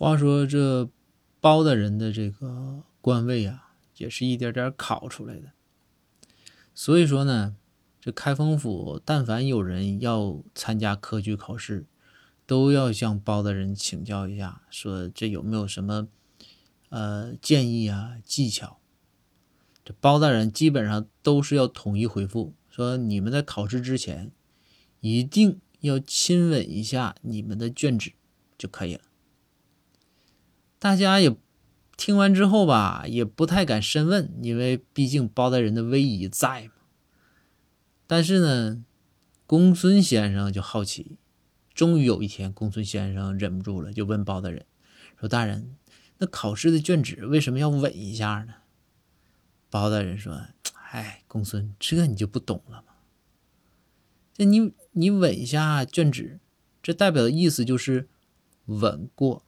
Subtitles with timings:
[0.00, 0.88] 话说这
[1.42, 5.52] 包大人的这个官位啊，也是一点点考出来的。
[6.74, 7.54] 所以说呢，
[8.00, 11.84] 这开封府但凡有人要参加科举考试，
[12.46, 16.08] 都要向包大人请教一下，说这有没有什么
[16.88, 18.78] 呃建议啊、技巧。
[19.84, 24.32] 这包大人基本上都是要统一回复，说你们在考试之前
[25.00, 28.14] 一定要亲吻一下你们的卷纸
[28.56, 29.02] 就可以了。
[30.80, 31.36] 大家也
[31.94, 36.72] 听完之后吧，也不太敢深问，因为毕竟包大人的威仪在嘛。
[38.06, 38.82] 但是呢，
[39.46, 41.18] 公孙先生就好奇，
[41.74, 44.64] 终于有一天，公孙先生忍不住了，就问包大人
[45.18, 45.76] 说：“大人，
[46.16, 48.54] 那考试的卷纸为什么要吻一下呢？”
[49.68, 50.46] 包大人说
[50.92, 52.94] ：“哎，公孙，这你就不懂了吗？
[54.32, 56.40] 这你你吻一下卷纸，
[56.82, 58.08] 这代表的意思就是
[58.64, 59.44] 吻过。”